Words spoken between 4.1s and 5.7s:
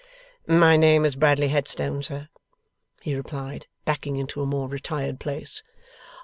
into a more retired place.